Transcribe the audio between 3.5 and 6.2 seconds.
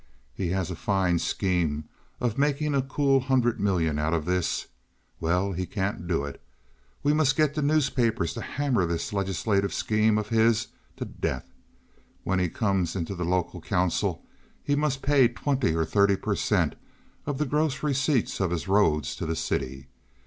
million out of this. Well, he can't